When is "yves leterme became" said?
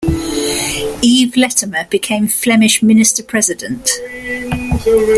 1.03-2.27